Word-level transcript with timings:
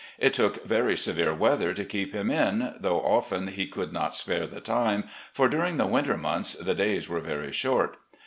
It 0.17 0.33
took 0.33 0.65
very 0.65 0.97
severe 0.97 1.31
weather 1.31 1.75
to 1.75 1.85
keep 1.85 2.11
him 2.11 2.31
in, 2.31 2.73
though 2.79 3.01
often 3.01 3.49
he 3.49 3.67
could 3.67 3.93
not 3.93 4.15
spare 4.15 4.47
the 4.47 4.59
time, 4.59 5.03
for 5.31 5.47
during 5.47 5.77
the 5.77 5.85
winter 5.85 6.17
months 6.17 6.55
the 6.55 6.73
days 6.73 7.07
were 7.07 7.19
very 7.21 7.51
short. 7.51 7.97